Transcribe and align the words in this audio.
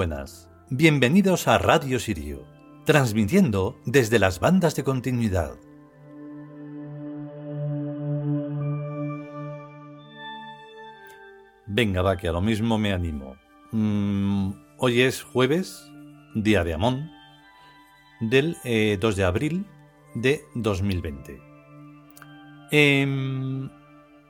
Buenas, 0.00 0.48
bienvenidos 0.70 1.46
a 1.46 1.58
Radio 1.58 2.00
Sirio, 2.00 2.46
transmitiendo 2.86 3.78
desde 3.84 4.18
las 4.18 4.40
bandas 4.40 4.74
de 4.74 4.82
continuidad. 4.82 5.52
Venga, 11.66 12.00
va, 12.00 12.16
que 12.16 12.28
a 12.28 12.32
lo 12.32 12.40
mismo 12.40 12.78
me 12.78 12.94
animo. 12.94 13.36
Mm, 13.72 14.52
hoy 14.78 15.02
es 15.02 15.22
jueves, 15.22 15.86
día 16.34 16.64
de 16.64 16.72
Amón, 16.72 17.10
del 18.20 18.52
2 18.54 18.58
eh, 18.64 18.98
de 18.98 19.24
abril 19.24 19.66
de 20.14 20.40
2020. 20.54 21.42
Em, 22.70 23.68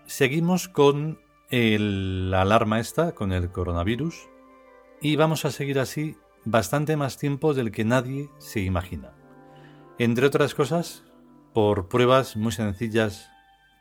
seguimos 0.06 0.68
con 0.68 1.20
la 1.48 2.42
alarma 2.42 2.80
esta, 2.80 3.12
con 3.12 3.32
el 3.32 3.52
coronavirus, 3.52 4.30
y 5.00 5.16
vamos 5.16 5.44
a 5.44 5.50
seguir 5.50 5.78
así 5.78 6.16
bastante 6.44 6.96
más 6.96 7.18
tiempo 7.18 7.54
del 7.54 7.70
que 7.70 7.84
nadie 7.84 8.30
se 8.38 8.60
imagina. 8.60 9.12
Entre 9.98 10.26
otras 10.26 10.54
cosas, 10.54 11.04
por 11.52 11.88
pruebas 11.88 12.36
muy 12.36 12.52
sencillas 12.52 13.30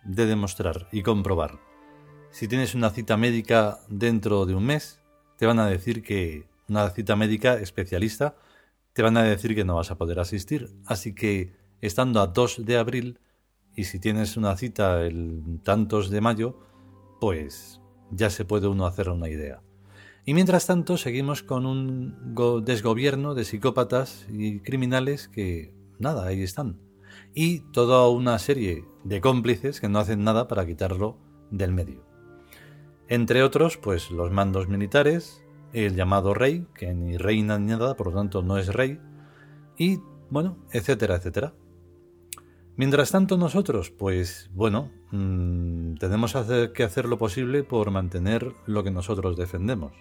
de 0.04 0.26
demostrar 0.26 0.88
y 0.92 1.04
comprobar. 1.04 1.60
Si 2.32 2.48
tienes 2.48 2.76
una 2.76 2.90
cita 2.90 3.18
médica 3.18 3.80
dentro 3.90 4.46
de 4.46 4.56
un 4.56 4.66
mes, 4.66 5.02
te 5.38 5.46
van 5.46 5.60
a 5.60 5.68
decir 5.68 6.04
que 6.04 6.48
una 6.68 6.90
cita 6.90 7.16
médica 7.16 7.56
especialista, 7.56 8.36
te 8.94 9.02
van 9.02 9.18
a 9.18 9.24
decir 9.24 9.56
que 9.56 9.66
no 9.66 9.76
vas 9.76 9.92
a 9.92 9.98
poder 9.98 10.20
asistir. 10.20 10.70
Así 10.86 11.16
que, 11.16 11.56
estando 11.82 12.22
a 12.22 12.28
2 12.28 12.66
de 12.66 12.78
abril, 12.78 13.20
y 13.76 13.86
si 13.86 14.00
tienes 14.00 14.38
una 14.38 14.56
cita 14.58 15.02
el 15.06 15.62
tantos 15.64 16.10
de 16.10 16.22
mayo, 16.22 16.60
pues 17.20 17.82
ya 18.12 18.30
se 18.30 18.46
puede 18.46 18.68
uno 18.68 18.86
hacer 18.86 19.10
una 19.10 19.30
idea. 19.30 19.62
Y 20.30 20.36
mientras 20.36 20.68
tanto 20.68 20.96
seguimos 20.96 21.42
con 21.42 21.66
un 21.66 22.64
desgobierno 22.64 23.34
de 23.34 23.46
psicópatas 23.46 24.28
y 24.30 24.60
criminales 24.60 25.28
que, 25.28 25.74
nada, 25.98 26.28
ahí 26.28 26.44
están. 26.44 26.78
Y 27.34 27.62
toda 27.72 28.08
una 28.10 28.38
serie 28.38 28.86
de 29.04 29.22
cómplices 29.22 29.82
que 29.82 29.90
no 29.90 29.98
hacen 29.98 30.24
nada 30.24 30.48
para 30.48 30.68
quitarlo 30.68 31.18
del 31.50 31.72
medio. 31.72 32.06
Entre 33.08 33.42
otros, 33.42 33.78
pues 33.78 34.12
los 34.12 34.30
mandos 34.30 34.68
militares, 34.68 35.44
el 35.74 35.96
llamado 35.96 36.36
rey, 36.36 36.68
que 36.76 36.94
ni 36.94 37.18
reina 37.18 37.58
ni 37.58 37.72
nada, 37.72 37.96
por 37.96 38.10
lo 38.10 38.14
tanto 38.14 38.44
no 38.44 38.60
es 38.60 38.68
rey, 38.68 39.00
y 39.80 39.98
bueno, 40.30 40.60
etcétera, 40.72 41.16
etcétera. 41.16 41.56
Mientras 42.76 43.10
tanto 43.10 43.36
nosotros, 43.36 43.90
pues 43.90 44.52
bueno, 44.54 44.92
mm, 45.10 45.96
tenemos 45.96 46.36
que 46.76 46.84
hacer 46.84 47.06
lo 47.06 47.18
posible 47.18 47.64
por 47.64 47.90
mantener 47.90 48.54
lo 48.68 48.84
que 48.84 48.92
nosotros 48.92 49.36
defendemos 49.36 49.94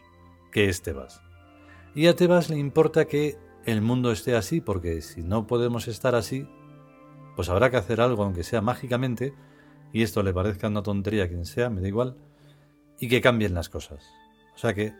que 0.51 0.69
es 0.69 0.83
Tebas. 0.83 1.23
Y 1.95 2.07
a 2.07 2.17
Tebas 2.17 2.51
le 2.51 2.59
importa 2.59 3.07
que 3.07 3.39
el 3.65 3.83
mundo 3.83 4.13
esté 4.13 4.37
así, 4.37 4.61
porque 4.61 5.03
si 5.03 5.23
no 5.23 5.47
podemos 5.47 5.89
estar 5.89 6.15
así, 6.15 6.49
pues 7.37 7.49
habrá 7.49 7.71
que 7.71 7.77
hacer 7.77 8.01
algo, 8.01 8.23
aunque 8.23 8.45
sea 8.45 8.61
mágicamente, 8.61 9.35
y 9.93 10.03
esto 10.03 10.23
le 10.23 10.33
parezca 10.33 10.69
una 10.69 10.83
tontería 10.83 11.25
a 11.25 11.29
quien 11.29 11.45
sea, 11.45 11.71
me 11.71 11.81
da 11.81 11.89
igual, 11.89 12.17
y 12.99 13.09
que 13.09 13.21
cambien 13.21 13.55
las 13.55 13.69
cosas. 13.69 14.05
O 14.55 14.59
sea 14.59 14.75
que 14.75 14.95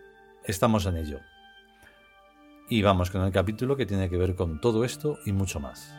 estamos 0.45 0.85
en 0.85 0.97
ello. 0.97 1.19
Y 2.69 2.81
vamos 2.81 3.09
con 3.09 3.23
el 3.23 3.31
capítulo 3.31 3.75
que 3.75 3.85
tiene 3.85 4.09
que 4.09 4.17
ver 4.17 4.35
con 4.35 4.61
todo 4.61 4.83
esto 4.85 5.17
y 5.25 5.31
mucho 5.31 5.59
más. 5.59 5.93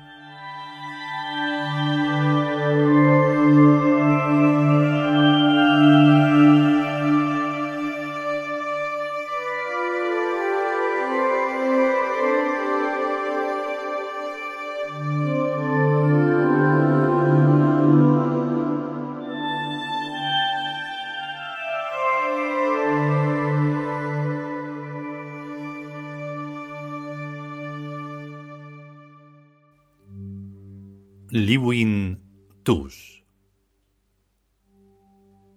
Liwin 31.33 32.19
Tus. 32.65 33.23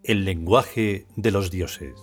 El 0.03 0.23
lenguaje 0.23 1.07
de 1.15 1.31
los 1.31 1.49
dioses. 1.49 1.95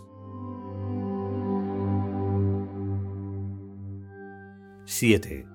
7 4.87 5.47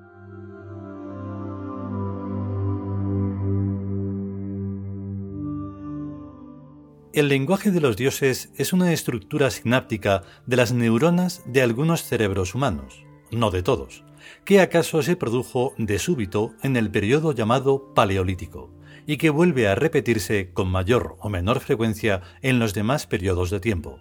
El 7.12 7.28
lenguaje 7.28 7.72
de 7.72 7.82
los 7.82 7.98
dioses 7.98 8.50
es 8.56 8.72
una 8.72 8.94
estructura 8.94 9.52
sináptica 9.52 10.24
de 10.46 10.56
las 10.56 10.72
neuronas 10.72 11.44
de 11.46 11.62
algunos 11.62 12.04
cerebros 12.04 12.56
humanos, 12.56 13.04
no 13.36 13.52
de 13.52 13.64
todos, 13.64 14.04
que 14.44 14.62
acaso 14.62 15.02
se 15.02 15.16
produjo 15.16 15.74
de 15.78 16.00
súbito 16.00 16.54
en 16.64 16.76
el 16.76 16.90
periodo 16.90 17.32
llamado 17.34 17.94
Paleolítico, 17.94 18.72
y 19.06 19.18
que 19.18 19.30
vuelve 19.30 19.68
a 19.68 19.76
repetirse 19.76 20.52
con 20.52 20.68
mayor 20.68 21.16
o 21.20 21.30
menor 21.30 21.60
frecuencia 21.60 22.22
en 22.42 22.60
los 22.60 22.74
demás 22.74 23.06
periodos 23.06 23.50
de 23.50 23.60
tiempo. 23.60 24.00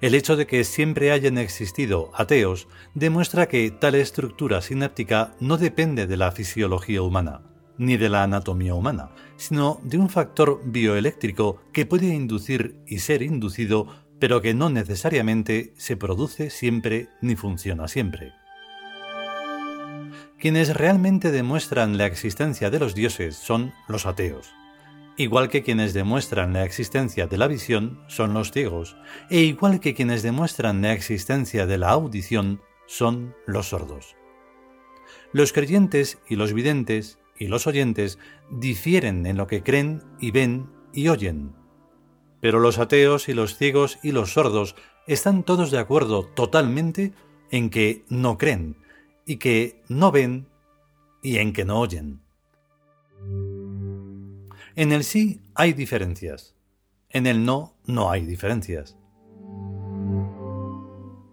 El 0.00 0.16
hecho 0.16 0.36
de 0.36 0.48
que 0.48 0.64
siempre 0.64 1.12
hayan 1.12 1.38
existido 1.38 2.10
ateos 2.14 2.66
demuestra 2.92 3.46
que 3.46 3.70
tal 3.70 3.94
estructura 3.94 4.60
sináptica 4.60 5.36
no 5.38 5.58
depende 5.58 6.08
de 6.08 6.16
la 6.16 6.32
fisiología 6.32 7.02
humana, 7.02 7.42
ni 7.78 7.96
de 7.96 8.08
la 8.08 8.24
anatomía 8.24 8.74
humana, 8.74 9.10
sino 9.36 9.80
de 9.84 9.98
un 9.98 10.08
factor 10.08 10.60
bioeléctrico 10.64 11.62
que 11.72 11.86
puede 11.86 12.08
inducir 12.08 12.80
y 12.86 12.98
ser 12.98 13.22
inducido, 13.22 13.86
pero 14.22 14.40
que 14.40 14.54
no 14.54 14.70
necesariamente 14.70 15.74
se 15.76 15.96
produce 15.96 16.50
siempre 16.50 17.08
ni 17.22 17.34
funciona 17.34 17.88
siempre. 17.88 18.32
Quienes 20.38 20.76
realmente 20.76 21.32
demuestran 21.32 21.98
la 21.98 22.06
existencia 22.06 22.70
de 22.70 22.78
los 22.78 22.94
dioses 22.94 23.34
son 23.34 23.72
los 23.88 24.06
ateos, 24.06 24.54
igual 25.16 25.48
que 25.48 25.64
quienes 25.64 25.92
demuestran 25.92 26.52
la 26.52 26.64
existencia 26.64 27.26
de 27.26 27.36
la 27.36 27.48
visión 27.48 28.00
son 28.06 28.32
los 28.32 28.52
ciegos, 28.52 28.96
e 29.28 29.40
igual 29.40 29.80
que 29.80 29.92
quienes 29.92 30.22
demuestran 30.22 30.82
la 30.82 30.92
existencia 30.92 31.66
de 31.66 31.78
la 31.78 31.90
audición 31.90 32.60
son 32.86 33.34
los 33.44 33.70
sordos. 33.70 34.14
Los 35.32 35.52
creyentes 35.52 36.20
y 36.28 36.36
los 36.36 36.52
videntes 36.52 37.18
y 37.36 37.48
los 37.48 37.66
oyentes 37.66 38.20
difieren 38.52 39.26
en 39.26 39.36
lo 39.36 39.48
que 39.48 39.64
creen 39.64 40.00
y 40.20 40.30
ven 40.30 40.70
y 40.92 41.08
oyen. 41.08 41.61
Pero 42.42 42.58
los 42.58 42.78
ateos 42.78 43.28
y 43.28 43.34
los 43.34 43.56
ciegos 43.56 44.00
y 44.02 44.10
los 44.10 44.32
sordos 44.32 44.74
están 45.06 45.44
todos 45.44 45.70
de 45.70 45.78
acuerdo 45.78 46.26
totalmente 46.26 47.12
en 47.52 47.70
que 47.70 48.04
no 48.08 48.36
creen, 48.36 48.76
y 49.24 49.36
que 49.36 49.80
no 49.88 50.10
ven 50.10 50.48
y 51.22 51.38
en 51.38 51.52
que 51.52 51.64
no 51.64 51.78
oyen. 51.78 52.20
En 54.74 54.90
el 54.90 55.04
sí 55.04 55.40
hay 55.54 55.72
diferencias, 55.72 56.56
en 57.10 57.28
el 57.28 57.44
no 57.44 57.76
no 57.86 58.10
hay 58.10 58.26
diferencias. 58.26 58.96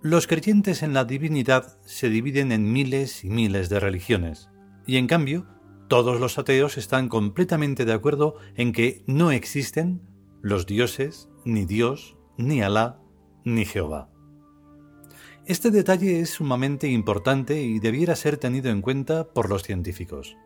Los 0.04 0.28
creyentes 0.28 0.84
en 0.84 0.94
la 0.94 1.06
divinidad 1.06 1.80
se 1.86 2.10
dividen 2.10 2.52
en 2.52 2.72
miles 2.72 3.26
y 3.26 3.32
miles 3.32 3.68
de 3.70 3.80
religiones, 3.80 4.50
y 4.86 4.98
en 4.98 5.08
cambio, 5.08 5.48
todos 5.88 6.20
los 6.20 6.38
ateos 6.38 6.78
están 6.78 7.10
completamente 7.10 7.84
de 7.84 7.94
acuerdo 7.94 8.36
en 8.56 8.74
que 8.74 9.04
no 9.08 9.32
existen 9.32 10.09
los 10.42 10.66
dioses, 10.66 11.30
ni 11.46 11.66
Dios, 11.66 12.18
ni 12.38 12.62
Alá, 12.62 13.00
ni 13.44 13.66
Jehová. 13.66 14.10
Este 15.46 15.72
detalle 15.72 16.20
es 16.20 16.30
sumamente 16.30 16.88
importante 16.88 17.62
y 17.62 17.80
debiera 17.80 18.16
ser 18.16 18.38
tenido 18.38 18.70
en 18.70 18.82
cuenta 18.82 19.34
por 19.34 19.50
los 19.50 19.64
científicos. 19.64 20.38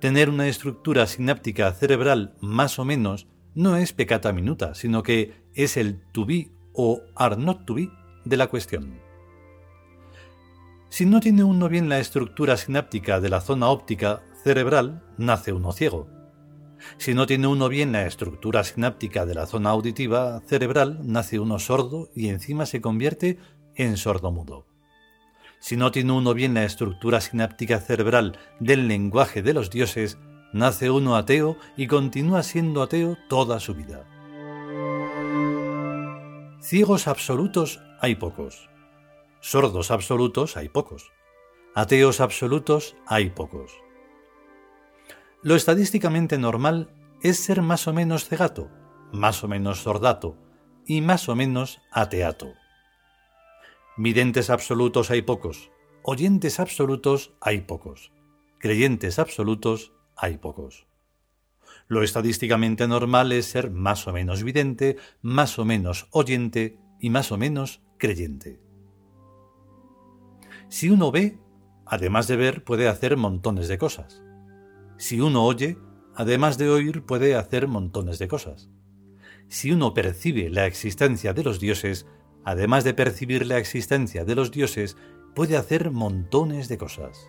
Tener 0.00 0.30
una 0.30 0.48
estructura 0.48 1.06
sináptica 1.06 1.72
cerebral 1.72 2.34
más 2.40 2.78
o 2.78 2.84
menos 2.84 3.26
no 3.54 3.76
es 3.76 3.92
pecata 3.92 4.32
minuta, 4.32 4.74
sino 4.74 5.02
que 5.02 5.34
es 5.54 5.76
el 5.76 6.00
to 6.12 6.24
be 6.24 6.50
o 6.72 7.02
are 7.14 7.36
not 7.36 7.66
to 7.66 7.74
be 7.74 7.90
de 8.24 8.36
la 8.36 8.46
cuestión. 8.46 9.00
Si 10.88 11.06
no 11.06 11.20
tiene 11.20 11.44
uno 11.44 11.68
bien 11.68 11.88
la 11.88 11.98
estructura 11.98 12.56
sináptica 12.56 13.20
de 13.20 13.28
la 13.28 13.40
zona 13.40 13.68
óptica 13.68 14.22
cerebral, 14.42 15.02
nace 15.18 15.52
uno 15.52 15.72
ciego. 15.72 16.08
Si 16.98 17.14
no 17.14 17.26
tiene 17.26 17.46
uno 17.46 17.68
bien 17.68 17.92
la 17.92 18.06
estructura 18.06 18.64
sináptica 18.64 19.26
de 19.26 19.34
la 19.34 19.46
zona 19.46 19.70
auditiva 19.70 20.40
cerebral, 20.46 21.00
nace 21.02 21.38
uno 21.38 21.58
sordo 21.58 22.10
y 22.14 22.28
encima 22.28 22.66
se 22.66 22.80
convierte 22.80 23.38
en 23.74 23.96
sordomudo. 23.96 24.66
Si 25.60 25.76
no 25.76 25.92
tiene 25.92 26.12
uno 26.12 26.34
bien 26.34 26.54
la 26.54 26.64
estructura 26.64 27.20
sináptica 27.20 27.78
cerebral 27.78 28.38
del 28.58 28.88
lenguaje 28.88 29.42
de 29.42 29.54
los 29.54 29.70
dioses, 29.70 30.18
nace 30.52 30.90
uno 30.90 31.16
ateo 31.16 31.56
y 31.76 31.86
continúa 31.86 32.42
siendo 32.42 32.82
ateo 32.82 33.16
toda 33.28 33.60
su 33.60 33.74
vida. 33.74 34.04
Ciegos 36.60 37.06
absolutos 37.06 37.80
hay 38.00 38.16
pocos. 38.16 38.68
Sordos 39.40 39.90
absolutos 39.90 40.56
hay 40.56 40.68
pocos. 40.68 41.12
Ateos 41.74 42.20
absolutos 42.20 42.96
hay 43.06 43.30
pocos. 43.30 43.72
Lo 45.44 45.56
estadísticamente 45.56 46.38
normal 46.38 46.88
es 47.20 47.36
ser 47.36 47.62
más 47.62 47.88
o 47.88 47.92
menos 47.92 48.28
cegato, 48.28 48.70
más 49.12 49.42
o 49.42 49.48
menos 49.48 49.82
sordato 49.82 50.36
y 50.86 51.00
más 51.00 51.28
o 51.28 51.34
menos 51.34 51.80
ateato. 51.90 52.54
Videntes 53.96 54.50
absolutos 54.50 55.10
hay 55.10 55.22
pocos, 55.22 55.72
oyentes 56.04 56.60
absolutos 56.60 57.32
hay 57.40 57.62
pocos, 57.62 58.12
creyentes 58.60 59.18
absolutos 59.18 59.92
hay 60.16 60.38
pocos. 60.38 60.86
Lo 61.88 62.04
estadísticamente 62.04 62.86
normal 62.86 63.32
es 63.32 63.46
ser 63.46 63.72
más 63.72 64.06
o 64.06 64.12
menos 64.12 64.44
vidente, 64.44 64.96
más 65.22 65.58
o 65.58 65.64
menos 65.64 66.06
oyente 66.12 66.78
y 67.00 67.10
más 67.10 67.32
o 67.32 67.36
menos 67.36 67.82
creyente. 67.98 68.60
Si 70.68 70.88
uno 70.88 71.10
ve, 71.10 71.40
además 71.84 72.28
de 72.28 72.36
ver, 72.36 72.62
puede 72.62 72.86
hacer 72.86 73.16
montones 73.16 73.66
de 73.66 73.78
cosas. 73.78 74.22
Si 75.02 75.20
uno 75.20 75.44
oye, 75.44 75.78
además 76.14 76.58
de 76.58 76.70
oír, 76.70 77.02
puede 77.02 77.34
hacer 77.34 77.66
montones 77.66 78.20
de 78.20 78.28
cosas. 78.28 78.70
Si 79.48 79.72
uno 79.72 79.94
percibe 79.94 80.48
la 80.48 80.64
existencia 80.66 81.32
de 81.32 81.42
los 81.42 81.58
dioses, 81.58 82.06
además 82.44 82.84
de 82.84 82.94
percibir 82.94 83.44
la 83.44 83.58
existencia 83.58 84.24
de 84.24 84.36
los 84.36 84.52
dioses, 84.52 84.96
puede 85.34 85.56
hacer 85.56 85.90
montones 85.90 86.68
de 86.68 86.78
cosas. 86.78 87.26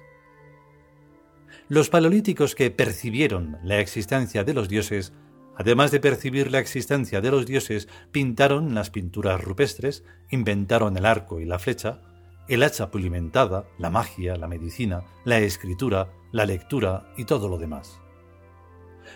Los 1.67 1.89
paleolíticos 1.89 2.53
que 2.53 2.69
percibieron 2.69 3.57
la 3.63 3.79
existencia 3.79 4.43
de 4.43 4.53
los 4.53 4.69
dioses, 4.69 5.11
además 5.55 5.89
de 5.89 5.99
percibir 5.99 6.51
la 6.51 6.59
existencia 6.59 7.21
de 7.21 7.31
los 7.31 7.47
dioses, 7.47 7.89
pintaron 8.11 8.75
las 8.75 8.91
pinturas 8.91 9.43
rupestres, 9.43 10.03
inventaron 10.29 10.95
el 10.95 11.07
arco 11.07 11.39
y 11.39 11.45
la 11.45 11.57
flecha, 11.57 12.01
el 12.47 12.63
hacha 12.63 12.91
pulimentada, 12.91 13.65
la 13.77 13.89
magia, 13.89 14.35
la 14.35 14.47
medicina, 14.47 15.03
la 15.25 15.39
escritura, 15.39 16.09
la 16.31 16.45
lectura 16.45 17.13
y 17.17 17.25
todo 17.25 17.47
lo 17.47 17.57
demás. 17.57 17.99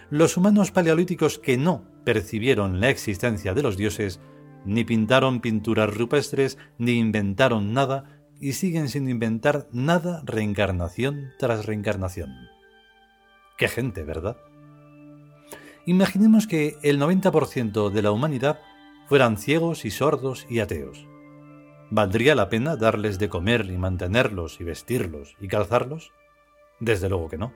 Los 0.10 0.38
humanos 0.38 0.72
paleolíticos 0.72 1.40
que 1.40 1.58
no 1.58 1.84
percibieron 2.04 2.80
la 2.80 2.90
existencia 2.90 3.54
de 3.54 3.64
los 3.64 3.78
dioses, 3.78 4.20
ni 4.66 4.84
pintaron 4.84 5.42
pinturas 5.42 5.96
rupestres, 5.96 6.58
ni 6.78 6.94
inventaron 6.94 7.74
nada, 7.74 8.22
y 8.40 8.54
siguen 8.54 8.90
sin 8.90 9.10
inventar 9.10 9.68
nada 9.72 10.22
reencarnación 10.26 11.32
tras 11.40 11.66
reencarnación. 11.66 12.30
Qué 13.58 13.68
gente, 13.68 14.04
¿verdad? 14.04 14.38
Imaginemos 15.86 16.48
que 16.48 16.78
el 16.84 17.00
90% 17.00 17.90
de 17.90 18.02
la 18.02 18.12
humanidad 18.12 18.60
fueran 19.08 19.38
ciegos 19.38 19.86
y 19.86 19.90
sordos 19.90 20.46
y 20.50 20.60
ateos. 20.60 21.08
¿Valdría 21.90 22.36
la 22.36 22.50
pena 22.50 22.76
darles 22.76 23.18
de 23.18 23.30
comer 23.30 23.66
y 23.66 23.78
mantenerlos 23.78 24.60
y 24.60 24.66
vestirlos 24.66 25.36
y 25.40 25.48
calzarlos? 25.48 26.12
Desde 26.80 27.10
luego 27.10 27.30
que 27.30 27.38
no. 27.38 27.54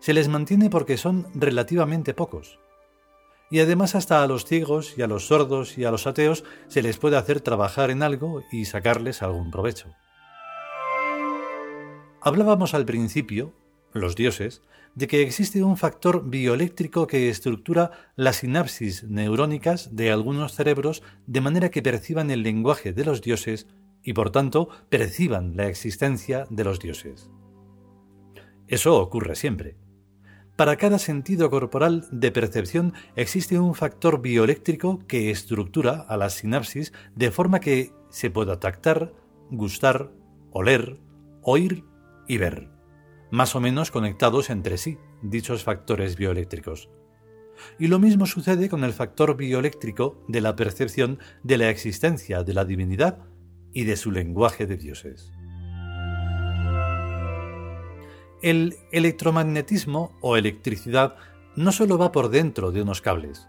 Se 0.00 0.12
les 0.12 0.28
mantiene 0.28 0.68
porque 0.68 0.96
son 0.96 1.26
relativamente 1.34 2.12
pocos, 2.12 2.58
y 3.52 3.60
además 3.60 3.94
hasta 3.94 4.22
a 4.22 4.26
los 4.26 4.46
ciegos 4.46 4.96
y 4.96 5.02
a 5.02 5.06
los 5.06 5.26
sordos 5.26 5.76
y 5.76 5.84
a 5.84 5.90
los 5.90 6.06
ateos 6.06 6.42
se 6.68 6.82
les 6.82 6.96
puede 6.96 7.18
hacer 7.18 7.42
trabajar 7.42 7.90
en 7.90 8.02
algo 8.02 8.42
y 8.50 8.64
sacarles 8.64 9.22
algún 9.22 9.50
provecho. 9.50 9.92
Hablábamos 12.22 12.72
al 12.72 12.86
principio, 12.86 13.52
los 13.92 14.14
dioses, 14.16 14.62
de 14.94 15.06
que 15.06 15.22
existe 15.22 15.62
un 15.62 15.76
factor 15.76 16.28
bioeléctrico 16.28 17.06
que 17.06 17.28
estructura 17.28 17.92
las 18.16 18.36
sinapsis 18.36 19.04
neurónicas 19.04 19.96
de 19.96 20.10
algunos 20.10 20.54
cerebros 20.54 21.02
de 21.26 21.40
manera 21.40 21.70
que 21.70 21.82
perciban 21.82 22.30
el 22.30 22.42
lenguaje 22.42 22.92
de 22.92 23.04
los 23.04 23.22
dioses 23.22 23.66
y 24.02 24.12
por 24.12 24.30
tanto 24.30 24.68
perciban 24.88 25.56
la 25.56 25.68
existencia 25.68 26.46
de 26.50 26.64
los 26.64 26.78
dioses. 26.78 27.30
Eso 28.66 28.96
ocurre 28.96 29.34
siempre. 29.34 29.76
Para 30.56 30.76
cada 30.76 30.98
sentido 30.98 31.50
corporal 31.50 32.06
de 32.10 32.30
percepción 32.30 32.92
existe 33.16 33.58
un 33.58 33.74
factor 33.74 34.20
bioeléctrico 34.20 35.00
que 35.06 35.30
estructura 35.30 36.04
a 36.06 36.16
las 36.16 36.34
sinapsis 36.34 36.92
de 37.16 37.30
forma 37.30 37.60
que 37.60 37.92
se 38.10 38.30
pueda 38.30 38.60
tactar, 38.60 39.14
gustar, 39.50 40.12
oler, 40.50 40.98
oír 41.42 41.84
y 42.28 42.36
ver, 42.36 42.68
más 43.32 43.56
o 43.56 43.60
menos 43.60 43.90
conectados 43.90 44.50
entre 44.50 44.76
sí, 44.76 44.98
dichos 45.22 45.64
factores 45.64 46.16
bioeléctricos. 46.16 46.90
Y 47.78 47.86
lo 47.86 47.98
mismo 47.98 48.26
sucede 48.26 48.68
con 48.68 48.84
el 48.84 48.92
factor 48.92 49.38
bioeléctrico 49.38 50.22
de 50.28 50.42
la 50.42 50.54
percepción 50.54 51.18
de 51.42 51.56
la 51.56 51.70
existencia 51.70 52.42
de 52.42 52.52
la 52.52 52.66
divinidad 52.66 53.20
y 53.72 53.84
de 53.84 53.96
su 53.96 54.10
lenguaje 54.10 54.66
de 54.66 54.76
dioses. 54.76 55.32
El 58.42 58.76
electromagnetismo 58.92 60.18
o 60.20 60.36
electricidad 60.36 61.16
no 61.56 61.72
solo 61.72 61.96
va 61.96 62.12
por 62.12 62.28
dentro 62.28 62.70
de 62.70 62.82
unos 62.82 63.00
cables, 63.00 63.48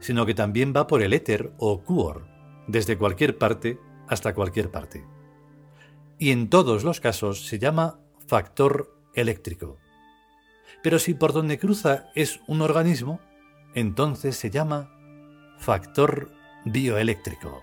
sino 0.00 0.26
que 0.26 0.34
también 0.34 0.72
va 0.76 0.88
por 0.88 1.02
el 1.02 1.12
éter 1.12 1.52
o 1.58 1.84
cuor, 1.84 2.26
desde 2.66 2.98
cualquier 2.98 3.38
parte 3.38 3.78
hasta 4.08 4.34
cualquier 4.34 4.72
parte. 4.72 5.06
Y 6.18 6.32
en 6.32 6.50
todos 6.50 6.82
los 6.82 6.98
casos 6.98 7.46
se 7.46 7.60
llama 7.60 8.00
factor 8.26 8.99
eléctrico. 9.14 9.78
Pero 10.82 10.98
si 10.98 11.14
por 11.14 11.32
donde 11.32 11.58
cruza 11.58 12.10
es 12.14 12.40
un 12.46 12.62
organismo, 12.62 13.20
entonces 13.74 14.36
se 14.36 14.50
llama 14.50 14.90
factor 15.58 16.30
bioeléctrico. 16.64 17.62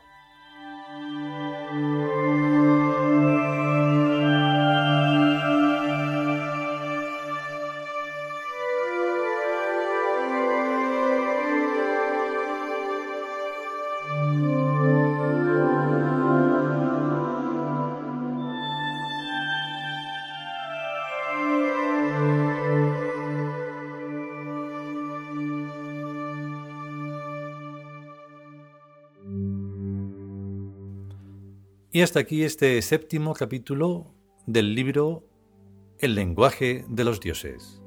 Y 31.97 32.03
hasta 32.03 32.19
aquí 32.19 32.43
este 32.43 32.79
séptimo 32.83 33.33
capítulo 33.33 34.13
del 34.45 34.75
libro 34.75 35.23
El 35.97 36.13
lenguaje 36.13 36.85
de 36.87 37.03
los 37.03 37.19
dioses. 37.19 37.81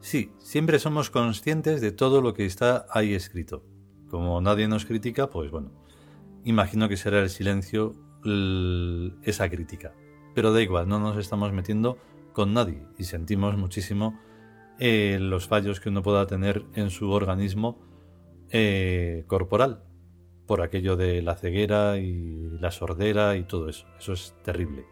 Sí, 0.00 0.30
siempre 0.36 0.78
somos 0.78 1.08
conscientes 1.08 1.80
de 1.80 1.90
todo 1.90 2.20
lo 2.20 2.34
que 2.34 2.44
está 2.44 2.84
ahí 2.90 3.14
escrito. 3.14 3.64
Como 4.10 4.38
nadie 4.42 4.68
nos 4.68 4.84
critica, 4.84 5.30
pues 5.30 5.50
bueno, 5.50 5.72
imagino 6.44 6.86
que 6.90 6.98
será 6.98 7.20
el 7.20 7.30
silencio 7.30 7.94
esa 9.22 9.48
crítica. 9.48 9.94
Pero 10.34 10.52
da 10.52 10.60
igual, 10.60 10.86
no 10.86 11.00
nos 11.00 11.16
estamos 11.16 11.54
metiendo 11.54 11.96
con 12.34 12.52
nadie 12.52 12.86
y 12.98 13.04
sentimos 13.04 13.56
muchísimo 13.56 14.20
eh, 14.78 15.16
los 15.18 15.48
fallos 15.48 15.80
que 15.80 15.88
uno 15.88 16.02
pueda 16.02 16.26
tener 16.26 16.66
en 16.74 16.90
su 16.90 17.10
organismo 17.10 17.87
eh, 18.50 19.24
corporal, 19.26 19.82
por 20.46 20.62
aquello 20.62 20.96
de 20.96 21.22
la 21.22 21.36
ceguera 21.36 21.98
y 21.98 22.48
la 22.58 22.70
sordera 22.70 23.36
y 23.36 23.44
todo 23.44 23.68
eso. 23.68 23.86
Eso 23.98 24.14
es 24.14 24.34
terrible. 24.42 24.86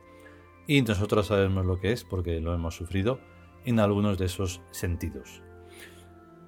Y 0.67 0.83
nosotros 0.83 1.29
sabemos 1.29 1.65
lo 1.65 1.81
que 1.81 1.93
es 1.93 2.05
porque 2.05 2.41
lo 2.41 2.55
hemos 2.55 2.77
sufrido 2.77 3.21
en 3.65 3.81
algunos 3.81 4.19
de 4.19 4.27
esos 4.27 4.61
sentidos. 4.71 5.43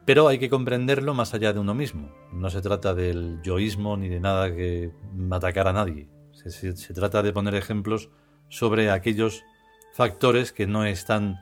Pero 0.05 0.29
hay 0.29 0.39
que 0.39 0.51
comprenderlo 0.51 1.15
más 1.15 1.35
allá 1.35 1.53
de 1.53 1.61
uno 1.61 1.75
mismo. 1.75 2.11
No 2.33 2.51
se 2.51 2.63
trata 2.63 2.95
del 2.95 3.41
yoísmo 3.43 3.97
ni 3.97 4.09
de 4.09 4.21
nada 4.21 4.55
que 4.55 4.91
atacar 5.31 5.69
a 5.69 5.73
nadie. 5.73 6.09
Se, 6.33 6.95
trata 6.95 7.23
de 7.23 7.33
poner 7.33 7.55
ejemplos 7.55 8.11
sobre 8.49 8.91
aquellos 8.91 9.43
factores 9.93 10.53
que 10.53 10.67
no 10.67 10.85
están 10.85 11.41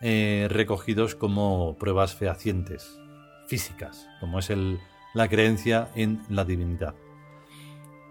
eh, 0.00 0.46
recogidos 0.50 1.14
como 1.14 1.78
pruebas 1.78 2.14
fehacientes, 2.14 2.98
físicas, 3.46 4.08
como 4.20 4.40
es 4.40 4.50
el, 4.50 4.78
la 5.14 5.28
creencia 5.28 5.90
en 5.94 6.22
la 6.28 6.44
divinidad. 6.44 6.94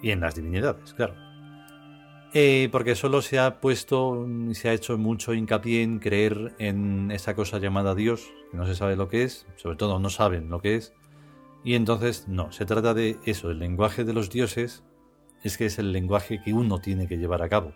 Y 0.02 0.12
en 0.12 0.22
las 0.22 0.36
divinidades, 0.36 0.94
claro. 0.94 1.16
Eh, 2.34 2.70
porque 2.72 2.96
solo 2.96 3.22
se 3.22 3.40
ha 3.40 3.60
puesto 3.60 4.26
y 4.50 4.56
se 4.56 4.70
ha 4.70 4.74
hecho 4.74 4.98
mucho 4.98 5.34
hincapié 5.34 5.84
en 5.84 6.00
creer 6.00 6.56
en 6.60 7.12
esa 7.12 7.36
cosa 7.36 7.60
llamada 7.60 7.94
Dios, 7.94 8.32
que 8.50 8.58
no 8.58 8.66
se 8.66 8.76
sabe 8.76 8.96
lo 8.96 9.10
que 9.10 9.24
es, 9.24 9.46
sobre 9.58 9.76
todo 9.76 10.00
no 10.00 10.10
saben 10.10 10.50
lo 10.50 10.62
que 10.62 10.76
es. 10.76 10.94
Y 11.64 11.76
entonces, 11.76 12.28
no, 12.28 12.52
se 12.52 12.66
trata 12.66 12.94
de 12.94 13.20
eso, 13.26 13.52
el 13.52 13.60
lenguaje 13.60 14.06
de 14.06 14.14
los 14.14 14.30
dioses 14.30 14.84
es 15.44 15.58
que 15.58 15.66
es 15.66 15.78
el 15.78 15.92
lenguaje 15.92 16.42
que 16.42 16.54
uno 16.54 16.80
tiene 16.80 17.08
que 17.08 17.18
llevar 17.18 17.42
a 17.42 17.50
cabo. 17.50 17.74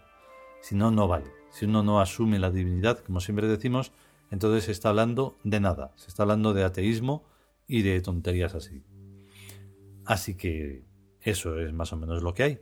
Si 0.61 0.73
no, 0.73 0.89
no 0.89 1.07
vale. 1.07 1.31
Si 1.51 1.65
uno 1.65 1.83
no 1.83 1.99
asume 1.99 2.39
la 2.39 2.49
divinidad, 2.49 2.99
como 2.99 3.19
siempre 3.19 3.47
decimos, 3.47 3.91
entonces 4.31 4.65
se 4.65 4.71
está 4.71 4.89
hablando 4.89 5.35
de 5.43 5.59
nada. 5.59 5.91
Se 5.95 6.07
está 6.07 6.23
hablando 6.23 6.53
de 6.53 6.63
ateísmo 6.63 7.23
y 7.67 7.81
de 7.81 8.01
tonterías 8.01 8.55
así. 8.55 8.83
Así 10.05 10.35
que 10.35 10.85
eso 11.21 11.59
es 11.59 11.73
más 11.73 11.91
o 11.93 11.97
menos 11.97 12.21
lo 12.23 12.33
que 12.33 12.43
hay. 12.43 12.59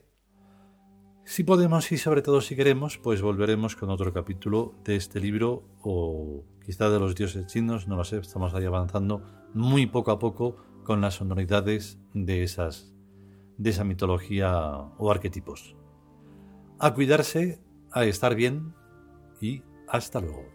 Si 1.25 1.43
podemos 1.43 1.91
y 1.91 1.97
sobre 1.97 2.21
todo 2.21 2.41
si 2.41 2.55
queremos, 2.55 2.97
pues 2.97 3.21
volveremos 3.21 3.75
con 3.75 3.89
otro 3.89 4.11
capítulo 4.11 4.75
de 4.83 4.97
este 4.97 5.19
libro 5.19 5.63
o 5.81 6.43
quizá 6.65 6.89
de 6.89 6.99
los 6.99 7.15
dioses 7.15 7.47
chinos, 7.47 7.87
no 7.87 7.95
lo 7.95 8.03
sé, 8.03 8.17
estamos 8.17 8.53
ahí 8.53 8.65
avanzando 8.65 9.23
muy 9.53 9.85
poco 9.85 10.11
a 10.11 10.19
poco 10.19 10.57
con 10.83 10.99
las 10.99 11.15
sonoridades 11.15 11.97
de 12.13 12.43
esas 12.43 12.93
de 13.57 13.69
esa 13.69 13.83
mitología 13.83 14.77
o 14.97 15.11
arquetipos. 15.11 15.75
A 16.79 16.93
cuidarse, 16.93 17.61
a 17.91 18.03
estar 18.05 18.35
bien 18.35 18.73
y 19.39 19.63
hasta 19.87 20.19
luego. 20.19 20.52